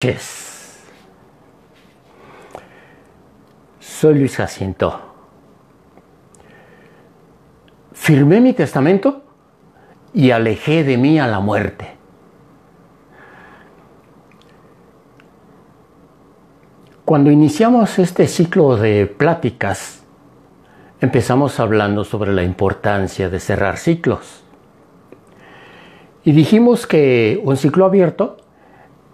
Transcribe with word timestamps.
noches. 0.00 0.84
Soy 3.80 4.14
Luis 4.14 4.36
Jacinto. 4.36 5.00
Firmé 7.92 8.40
mi 8.40 8.52
testamento 8.52 9.22
y 10.14 10.30
alejé 10.30 10.84
de 10.84 10.96
mí 10.96 11.18
a 11.18 11.26
la 11.26 11.40
muerte. 11.40 11.96
Cuando 17.04 17.32
iniciamos 17.32 17.98
este 17.98 18.28
ciclo 18.28 18.76
de 18.76 19.06
pláticas, 19.06 20.04
empezamos 21.00 21.58
hablando 21.58 22.04
sobre 22.04 22.32
la 22.32 22.44
importancia 22.44 23.28
de 23.28 23.40
cerrar 23.40 23.78
ciclos. 23.78 24.44
Y 26.24 26.32
dijimos 26.32 26.86
que 26.86 27.40
un 27.42 27.56
ciclo 27.56 27.84
abierto 27.84 28.37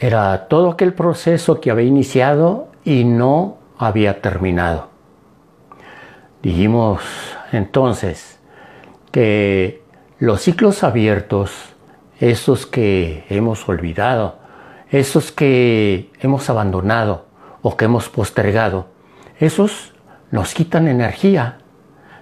era 0.00 0.48
todo 0.48 0.70
aquel 0.70 0.94
proceso 0.94 1.60
que 1.60 1.70
había 1.70 1.84
iniciado 1.84 2.68
y 2.84 3.04
no 3.04 3.58
había 3.76 4.22
terminado. 4.22 4.88
Dijimos 6.42 7.02
entonces 7.52 8.40
que 9.12 9.82
los 10.18 10.40
ciclos 10.40 10.84
abiertos, 10.84 11.52
esos 12.18 12.64
que 12.64 13.26
hemos 13.28 13.68
olvidado, 13.68 14.38
esos 14.90 15.32
que 15.32 16.10
hemos 16.20 16.48
abandonado 16.48 17.26
o 17.60 17.76
que 17.76 17.84
hemos 17.84 18.08
postergado, 18.08 18.86
esos 19.38 19.92
nos 20.30 20.54
quitan 20.54 20.88
energía, 20.88 21.58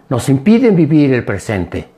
nos 0.09 0.29
impiden 0.29 0.75
vivir 0.75 1.15
el 1.15 1.25
presente. 1.25 1.89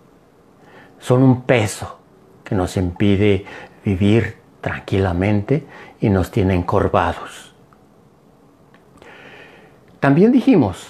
Son 0.98 1.22
un 1.22 1.42
peso 1.42 2.00
que 2.44 2.55
nos 2.55 2.77
impide 2.77 3.47
vivir 3.83 4.39
tranquilamente 4.60 5.66
y 6.00 6.10
nos 6.10 6.30
tiene 6.30 6.55
encorvados. 6.55 7.55
También 9.98 10.33
dijimos 10.33 10.86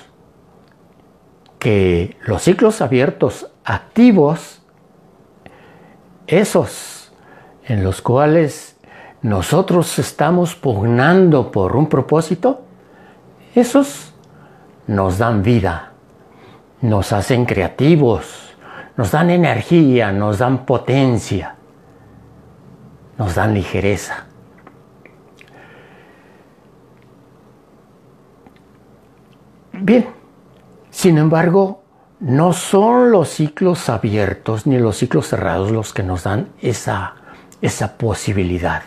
que 1.58 2.16
los 2.22 2.42
ciclos 2.42 2.80
abiertos 2.80 3.50
activos, 3.64 4.62
esos 6.26 7.12
en 7.64 7.84
los 7.84 8.00
cuales 8.00 8.76
nosotros 9.22 9.98
estamos 9.98 10.54
pugnando 10.54 11.50
por 11.50 11.76
un 11.76 11.88
propósito, 11.88 12.62
esos 13.54 14.14
nos 14.86 15.18
dan 15.18 15.42
vida, 15.42 15.92
nos 16.80 17.12
hacen 17.12 17.44
creativos, 17.44 18.54
nos 18.96 19.10
dan 19.10 19.30
energía, 19.30 20.12
nos 20.12 20.38
dan 20.38 20.64
potencia 20.64 21.56
nos 23.20 23.34
dan 23.34 23.52
ligereza. 23.52 24.24
Bien, 29.74 30.06
sin 30.88 31.18
embargo, 31.18 31.82
no 32.20 32.54
son 32.54 33.10
los 33.10 33.28
ciclos 33.28 33.90
abiertos 33.90 34.66
ni 34.66 34.78
los 34.78 34.96
ciclos 34.96 35.26
cerrados 35.26 35.70
los 35.70 35.92
que 35.92 36.02
nos 36.02 36.24
dan 36.24 36.48
esa, 36.62 37.16
esa 37.60 37.98
posibilidad. 37.98 38.84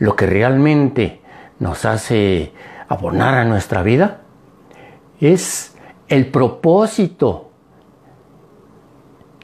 Lo 0.00 0.16
que 0.16 0.26
realmente 0.26 1.22
nos 1.60 1.84
hace 1.84 2.52
abonar 2.88 3.34
a 3.34 3.44
nuestra 3.44 3.84
vida 3.84 4.22
es 5.20 5.76
el 6.08 6.26
propósito 6.26 7.52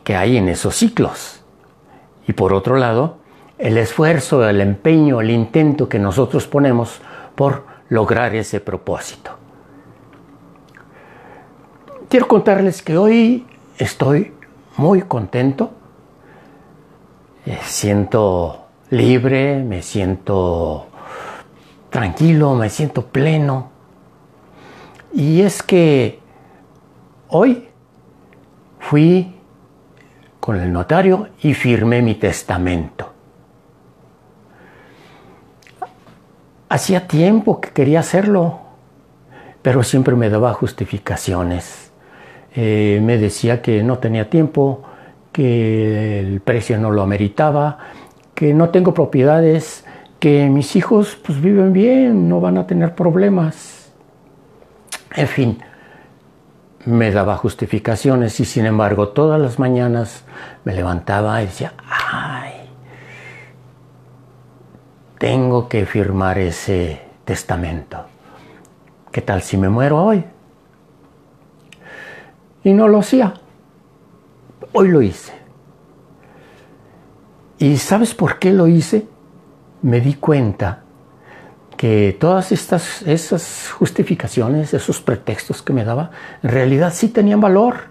que 0.02 0.16
hay 0.16 0.36
en 0.36 0.48
esos 0.48 0.74
ciclos. 0.74 1.44
Y 2.26 2.32
por 2.32 2.52
otro 2.52 2.74
lado, 2.74 3.19
el 3.60 3.76
esfuerzo, 3.76 4.48
el 4.48 4.60
empeño, 4.62 5.20
el 5.20 5.30
intento 5.30 5.88
que 5.88 5.98
nosotros 5.98 6.46
ponemos 6.46 7.00
por 7.34 7.64
lograr 7.90 8.34
ese 8.34 8.58
propósito. 8.58 9.32
Quiero 12.08 12.26
contarles 12.26 12.82
que 12.82 12.96
hoy 12.96 13.46
estoy 13.78 14.32
muy 14.78 15.02
contento, 15.02 15.72
me 17.44 17.58
siento 17.62 18.66
libre, 18.88 19.62
me 19.62 19.82
siento 19.82 20.86
tranquilo, 21.90 22.54
me 22.54 22.70
siento 22.70 23.06
pleno. 23.06 23.70
Y 25.12 25.42
es 25.42 25.62
que 25.62 26.18
hoy 27.28 27.68
fui 28.78 29.34
con 30.40 30.56
el 30.56 30.72
notario 30.72 31.28
y 31.42 31.52
firmé 31.52 32.00
mi 32.00 32.14
testamento. 32.14 33.19
Hacía 36.70 37.08
tiempo 37.08 37.60
que 37.60 37.70
quería 37.70 38.00
hacerlo, 38.00 38.60
pero 39.60 39.82
siempre 39.82 40.14
me 40.14 40.30
daba 40.30 40.54
justificaciones. 40.54 41.90
Eh, 42.54 43.00
me 43.02 43.18
decía 43.18 43.60
que 43.60 43.82
no 43.82 43.98
tenía 43.98 44.30
tiempo, 44.30 44.82
que 45.32 46.20
el 46.20 46.40
precio 46.40 46.78
no 46.78 46.92
lo 46.92 47.02
ameritaba, 47.02 47.78
que 48.34 48.54
no 48.54 48.70
tengo 48.70 48.94
propiedades, 48.94 49.84
que 50.20 50.48
mis 50.48 50.76
hijos 50.76 51.18
pues 51.26 51.40
viven 51.40 51.72
bien, 51.72 52.28
no 52.28 52.40
van 52.40 52.56
a 52.56 52.68
tener 52.68 52.94
problemas. 52.94 53.90
En 55.16 55.26
fin, 55.26 55.58
me 56.84 57.10
daba 57.10 57.36
justificaciones 57.36 58.38
y 58.40 58.44
sin 58.44 58.66
embargo 58.66 59.08
todas 59.08 59.40
las 59.40 59.58
mañanas 59.58 60.24
me 60.64 60.74
levantaba 60.74 61.42
y 61.42 61.46
decía, 61.46 61.72
ay, 61.88 62.09
tengo 65.20 65.68
que 65.68 65.84
firmar 65.84 66.38
ese 66.38 66.98
testamento. 67.26 68.06
¿Qué 69.12 69.20
tal 69.20 69.42
si 69.42 69.58
me 69.58 69.68
muero 69.68 70.02
hoy? 70.02 70.24
Y 72.64 72.72
no 72.72 72.88
lo 72.88 73.00
hacía. 73.00 73.34
Hoy 74.72 74.88
lo 74.88 75.02
hice. 75.02 75.34
¿Y 77.58 77.76
sabes 77.76 78.14
por 78.14 78.38
qué 78.38 78.50
lo 78.50 78.66
hice? 78.66 79.08
Me 79.82 80.00
di 80.00 80.14
cuenta 80.14 80.84
que 81.76 82.16
todas 82.18 82.50
estas 82.50 83.02
esas 83.02 83.70
justificaciones, 83.72 84.72
esos 84.72 85.02
pretextos 85.02 85.60
que 85.60 85.74
me 85.74 85.84
daba, 85.84 86.12
en 86.42 86.48
realidad 86.48 86.94
sí 86.94 87.08
tenían 87.08 87.42
valor. 87.42 87.90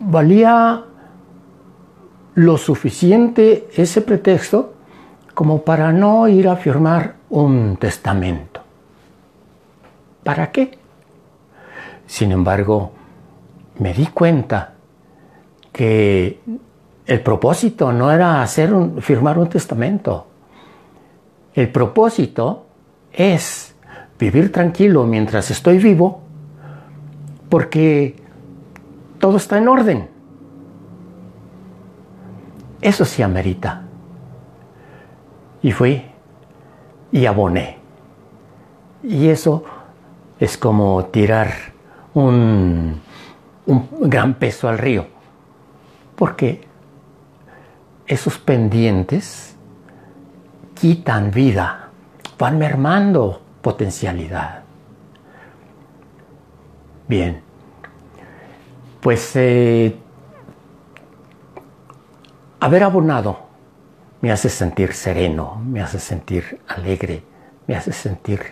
Valía 0.00 0.84
lo 2.34 2.56
suficiente 2.56 3.68
ese 3.76 4.00
pretexto 4.02 4.74
como 5.34 5.62
para 5.62 5.92
no 5.92 6.28
ir 6.28 6.48
a 6.48 6.56
firmar 6.56 7.14
un 7.30 7.76
testamento. 7.76 8.60
¿Para 10.22 10.50
qué? 10.50 10.78
Sin 12.06 12.32
embargo, 12.32 12.92
me 13.78 13.94
di 13.94 14.06
cuenta 14.06 14.74
que 15.72 16.40
el 17.06 17.20
propósito 17.22 17.92
no 17.92 18.10
era 18.12 18.42
hacer 18.42 18.72
firmar 19.00 19.38
un 19.38 19.48
testamento. 19.48 20.26
El 21.54 21.70
propósito 21.70 22.66
es 23.12 23.74
vivir 24.18 24.52
tranquilo 24.52 25.04
mientras 25.04 25.50
estoy 25.50 25.78
vivo 25.78 26.20
porque 27.48 28.16
todo 29.18 29.36
está 29.38 29.58
en 29.58 29.68
orden. 29.68 30.19
Eso 32.80 33.04
sí 33.04 33.22
amerita. 33.22 33.82
Y 35.62 35.72
fui 35.72 36.02
y 37.12 37.26
aboné. 37.26 37.78
Y 39.02 39.28
eso 39.28 39.64
es 40.38 40.56
como 40.56 41.04
tirar 41.06 41.52
un, 42.14 43.00
un 43.66 43.88
gran 44.00 44.34
peso 44.34 44.68
al 44.68 44.78
río. 44.78 45.06
Porque 46.16 46.66
esos 48.06 48.38
pendientes 48.38 49.54
quitan 50.74 51.30
vida, 51.30 51.90
van 52.38 52.58
mermando 52.58 53.42
potencialidad. 53.60 54.62
Bien, 57.06 57.42
pues 59.00 59.32
eh, 59.34 59.96
Haber 62.60 62.82
abonado 62.82 63.38
me 64.20 64.30
hace 64.30 64.50
sentir 64.50 64.92
sereno, 64.92 65.62
me 65.64 65.80
hace 65.80 65.98
sentir 65.98 66.60
alegre, 66.68 67.22
me 67.66 67.74
hace 67.74 67.90
sentir 67.90 68.42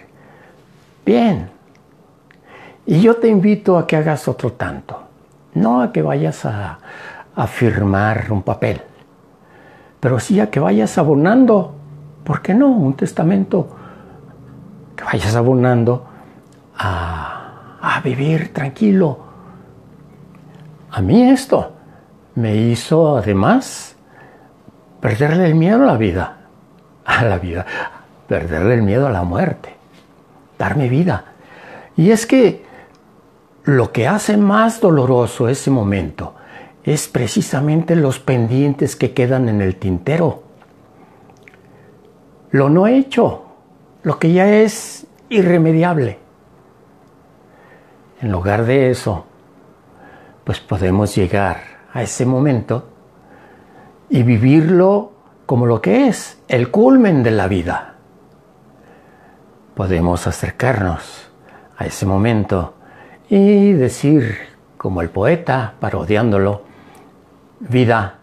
bien. 1.05 1.51
Y 2.87 3.03
yo 3.03 3.17
te 3.17 3.29
invito 3.29 3.77
a 3.77 3.87
que 3.87 3.97
hagas 3.97 4.27
otro 4.27 4.53
tanto, 4.53 4.99
no 5.53 5.83
a 5.83 5.93
que 5.93 6.01
vayas 6.01 6.47
a, 6.47 6.79
firmar 7.49 8.33
un 8.33 8.43
papel, 8.43 8.81
pero 10.01 10.19
sí 10.19 10.41
a 10.41 10.51
que 10.51 10.59
vayas 10.59 10.97
abonando, 10.99 11.75
¿por 12.25 12.41
qué 12.43 12.55
no? 12.55 12.69
Un 12.69 12.95
testamento, 12.95 13.69
que 14.97 15.05
vayas 15.05 15.37
abonando 15.37 16.05
a, 16.77 17.79
a 17.81 18.01
vivir 18.01 18.55
tranquilo. 18.55 19.19
A 20.91 21.01
mí 21.03 21.23
esto 21.31 21.73
me 22.35 22.57
hizo 22.57 23.19
además 23.19 23.98
perderle 25.01 25.47
el 25.47 25.55
miedo 25.55 25.83
a 25.83 25.87
la 25.87 25.97
vida. 25.97 26.35
a 27.05 27.25
la 27.25 27.39
vida, 27.39 27.65
perderle 28.27 28.75
el 28.75 28.83
miedo 28.83 29.07
a 29.07 29.11
la 29.11 29.25
muerte, 29.25 29.75
darme 30.59 30.91
vida. 30.91 31.25
Y 31.97 32.11
es 32.11 32.27
que 32.27 32.67
lo 33.65 33.93
que 33.93 34.07
hace 34.07 34.37
más 34.37 34.81
doloroso 34.81 35.49
ese 35.49 35.71
momento 35.71 36.35
es 36.85 37.09
precisamente 37.09 37.97
los 37.97 38.19
pendientes 38.19 38.95
que 38.95 39.15
quedan 39.15 39.49
en 39.49 39.63
el 39.63 39.77
tintero. 39.77 40.43
Lo 42.51 42.69
no 42.69 42.87
hecho, 42.87 43.47
lo 44.03 44.19
que 44.19 44.33
ya 44.33 44.49
es 44.49 45.07
irremediable. 45.31 46.19
En 48.21 48.31
lugar 48.31 48.67
de 48.67 48.91
eso, 48.91 49.25
pues 50.45 50.61
podemos 50.61 51.15
llegar 51.15 51.59
a 51.93 52.03
ese 52.03 52.27
momento 52.27 52.89
y 54.11 54.23
vivirlo 54.23 55.13
como 55.47 55.67
lo 55.67 55.81
que 55.81 56.09
es, 56.09 56.39
el 56.49 56.71
culmen 56.71 57.23
de 57.23 57.31
la 57.31 57.49
vida. 57.49 57.95
Podemos 59.75 60.27
acercarnos 60.27 61.31
a 61.77 61.87
ese 61.87 62.05
momento 62.05 62.75
y 63.29 63.73
decir, 63.73 64.39
como 64.77 65.03
el 65.03 65.11
poeta, 65.11 65.75
parodiándolo, 65.81 66.63
vida, 67.61 68.19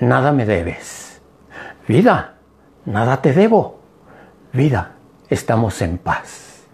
nada 0.00 0.32
me 0.32 0.46
debes. 0.46 1.20
Vida, 1.86 2.34
nada 2.84 3.20
te 3.22 3.32
debo. 3.32 3.80
Vida, 4.52 4.92
estamos 5.28 5.80
en 5.82 5.98
paz. 5.98 6.64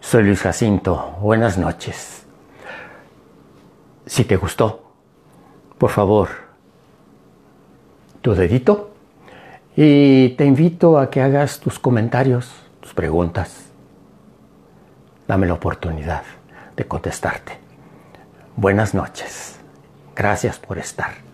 Soy 0.00 0.24
Luis 0.24 0.40
Jacinto, 0.40 1.16
buenas 1.20 1.58
noches. 1.58 2.26
Si 4.06 4.24
te 4.24 4.36
gustó, 4.36 4.87
por 5.78 5.90
favor, 5.90 6.28
tu 8.20 8.34
dedito 8.34 8.90
y 9.76 10.30
te 10.30 10.44
invito 10.44 10.98
a 10.98 11.08
que 11.08 11.22
hagas 11.22 11.60
tus 11.60 11.78
comentarios, 11.78 12.52
tus 12.80 12.92
preguntas. 12.92 13.66
Dame 15.28 15.46
la 15.46 15.54
oportunidad 15.54 16.22
de 16.76 16.86
contestarte. 16.86 17.58
Buenas 18.56 18.92
noches. 18.92 19.56
Gracias 20.16 20.58
por 20.58 20.78
estar. 20.78 21.27